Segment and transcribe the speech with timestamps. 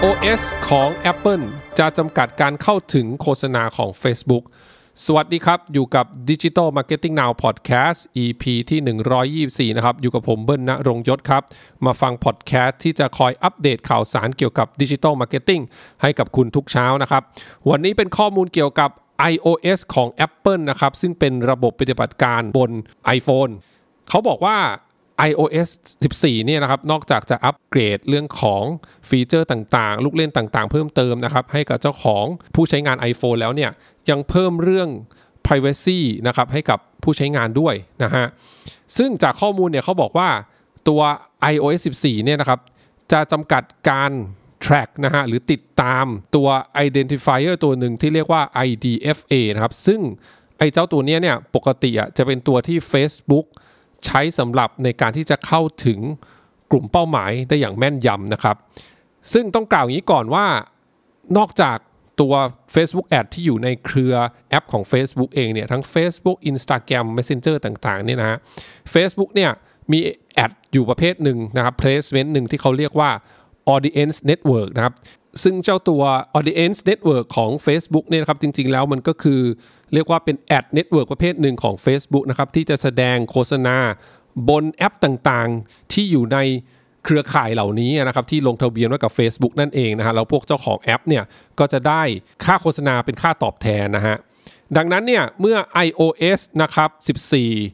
[0.00, 1.44] iOS ของ Apple
[1.78, 4.44] จะจำกัดการเข้าถึงโฆษณาของ Facebook
[5.04, 11.42] สวัสดีครับ อยู่กับ Digital Marketing Now Podcast EP ที่ 124 นะครับ อยู่กับผมเบิ้ลณรงยศครับ
[11.86, 15.62] มาฟังพอดแคสต์ที่จะคอยอัปเดตข่าวสารเกี่ยวกับ Digital Marketing
[16.02, 17.22] ให้กับคุณทุกเช้านะครับ
[17.70, 18.90] วันนี้เป็นข้อมูลเกี่ยวกับ
[19.32, 22.70] iOS ของ Apple นะครับ ซึ่งเป็นระบบปฏิบัติการบน
[23.16, 23.52] iPhone
[24.08, 24.58] เขาบอกว่า
[25.28, 25.68] iOS
[26.08, 28.62] 14 เนี่ยนะครับ นอกจากจะอัปเกรดเรื่องของ
[29.08, 32.24] ฟีเจอร์ต่างๆ ลูกเล่นต่างๆ เพิ่มเติมนะครับ ให้กับเจ้าของ
[32.54, 33.70] ผู้ใช้งาน iPhone แล้วเนี่ย
[34.10, 34.88] ยังเพิ่มเรื่อง
[35.46, 38.26] privacy นะครับ ให้กับผู้ใช้งานด้วยนะฮะ
[38.96, 40.28] ซึ่งจากข้อมูลเนี่ยเขาบอกว่า
[40.88, 41.00] ตัว
[41.52, 42.60] iOS 14 เนี่ยนะครับ
[43.12, 44.12] จะจำกัดการ
[44.64, 46.48] track นะฮะ หรือติดตามตัว
[46.86, 50.00] identifier ตัวหนึ่งที่เรียกว่า IDFA นะครับ ซึ่ง
[50.58, 53.46] ไอ้เจ้าตัวเนี้ยเนี่ยปกติอะจะเป็นตัวที่ Facebook
[54.06, 55.98] ใช้สำหรับในการที่จะเข้าถึง
[56.70, 58.56] กลุ่มเป้าหมายได้อย่างแม่นยำนะครับ
[59.32, 60.46] ซึ่งต้องกล่าวอย่างนี้ก่อนว่า
[61.36, 61.78] นอกจาก
[62.20, 62.34] ตัว
[62.74, 64.14] Facebook Ad ที่อยู่ในเครือ
[64.50, 68.38] แอปของ Facebook เองเนี่ยทั้ง Facebook Instagram Messenger ต่างๆเนี่ยนะฮะ
[68.94, 69.50] Facebook เนี่ย
[69.92, 69.98] มี
[70.34, 73.10] แอดอยู่ประเภทหนึ่งนะครับ placement หนึ่งที่เขาเรียกว่า
[73.74, 74.94] audience network นะครับ
[75.42, 76.02] ซึ่งเจ้าตัว
[76.38, 79.40] audience network ของ Facebook เนี่ยนะครับจริง ๆ แล้วมันก็คือ
[79.94, 83.76] เรียกว่าเป็น ad network ประเภทหนึ่งของ Facebook นะครับที่จะแสดงโฆษณา
[84.48, 86.38] บนแอปต่างๆ ที่อยู่ใน
[87.04, 91.24] เครือข่ายเหล่านี้นะครับที่ลงทะเบียนไว้กับ Facebook นั่นเองนะฮะแล้วพวกเจ้าของแอปเนี่ย
[91.58, 92.02] ก็จะได้
[92.44, 94.16] ค่าโฆษณาเป็นค่าตอบแทนนะฮะ
[94.76, 95.56] ดังนั้นเนี่ยเมื่อ
[95.86, 96.90] iOS นะครับ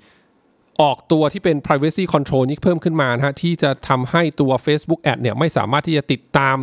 [0.00, 6.56] 14ออกตัวที่เป็น privacy control นี้เพิ่มขึ้นมานะฮะที่จะทำให้ตัว Facebook Ad เนี่ยไม่สามารถที่จะติดตาม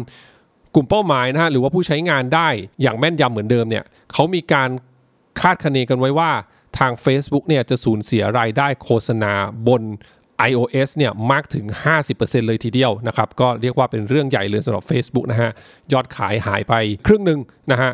[0.75, 2.50] กลุ่มเป้าหมายนะฮะหรือว่าผู้ใช้งานได้
[2.81, 3.83] อย่างแม่นยำเหมือนเดิมเนี่ย
[4.14, 4.69] เขามีการ
[5.41, 6.31] คาดคะเนกันไว้ว่า
[6.80, 9.33] ทาง Facebook เนี่ยจะสูญเสียรายได้โฆษณา
[9.67, 9.83] บน
[10.49, 11.66] iOS เนี่ยมากถึง
[12.08, 15.52] 50%เลยทีเดียวนะครับ ก็เรียกว่าเป็นเรื่องใหญ่เลยสำหรับ Facebook นะฮะ
[15.93, 16.73] ยอดขายหายไป
[17.08, 17.39] ครึ่งหนึ่ง
[17.71, 17.92] นะฮะ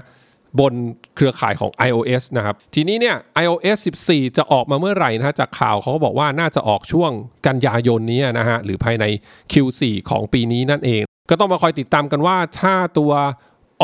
[0.59, 0.73] บน
[1.15, 3.77] เครือข่ายของ iOS นะครับ ทีนี้เนี่ย iOS
[4.07, 7.11] 14 จะออกมาเมื่อไหร่นะฮะ จากข่าวเขาก็บอกว่าน่าจะออกช่วง
[7.47, 9.05] กันยายนนี้นะฮะ หรือภายใน
[9.51, 13.11] Q4 ของปีนี้นั่นเอง ก็ต้องมาคอยติดตามกันว่าถ้าตัว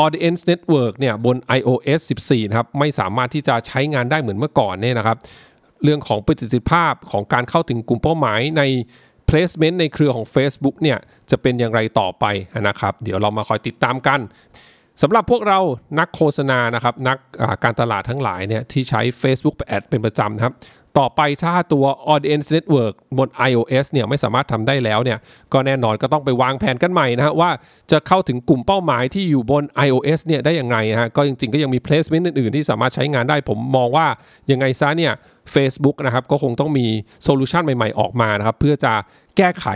[0.04, 5.18] Audience Network เนี่ยบน iOS 14 นะครับ ไม่สามารถที่จะใช้งานได้เหมือนเมื่อก่อนเนี่ยนะครับ
[5.84, 8.62] เรื่องของประสิทธิภาพของการเข้าถึงกลุ่มเป้าหมายใน
[9.28, 10.98] placement ในเครือของ Facebook เนี่ย
[11.30, 12.24] จะเป็นอย่างไรต่อไป
[12.68, 14.20] นะครับ เดี๋ยวเรามาคอยติดตามกัน
[15.02, 15.58] สำหรับพวกเรา
[15.98, 17.18] นักโฆษณานะครับ นัก
[17.64, 20.54] การตลาดทั้งหลายเนี่ยที่ใช้ Facebook แอดเป็นประจำนะครับ
[20.98, 21.84] ต่อไปถ้าตัว
[22.14, 25.18] Audience Network บน iOS เนี่ยไม่สามารถทำได้แล้วเนี่ย
[25.52, 27.50] ก็แน่นอนก็ต้องไปวางแผนกันใหม่นะฮะว่า
[27.92, 34.06] จะเข้าถึงกลุ่มเป้าหมายที่อยู่บน iOS เนี่ยได้ยังไงฮะก็จริงๆ ก็ยังมี placement อื่นๆ ที่สามารถใช้งานได้ผมมองว่า
[34.50, 35.12] ยังไงซะเนี่ย
[35.54, 36.86] Facebook นะครับก็คงต้องมี
[37.24, 38.92] โซลูชันใหม่ๆ ออกมานะครับเพื่อจะ
[39.36, 39.66] แก้ไข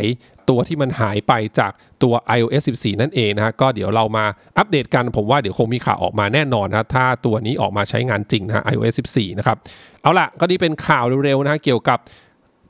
[0.48, 1.72] ตัวที่มันหายไปจาก
[2.02, 4.24] ตัว iOS 14 นั่นเองนะฮะก็เดี๋ยวเรามา
[4.58, 9.56] อัปเดตกันผมว่าเดี๋ยวคงมีข่าวออกมาแน่นอนนะถ้าตัวนี้ออกมาใช้งานจริงนะ iOS 14 นะครับ
[10.02, 11.98] เอาละก็นี่เป็นข่าวเร็วๆนะฮะเกี่ยวกับ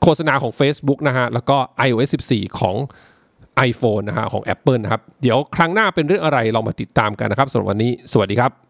[0.01, 1.57] โฆษณาของ Facebook นะฮะแล้วก็
[1.87, 2.75] iOS 14 ของ
[3.69, 8.68] iPhone นะฮะของ Apple นะครับ เดี๋ยวครั้งหน้าเป็นเรื่องอะไรเรามาติดตามกันนะครับสำหรับวันนี้ สวัสดีครับ